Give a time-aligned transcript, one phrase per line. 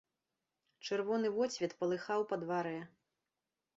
[0.87, 2.77] Чырвоны водсвет палыхаў па дварэ.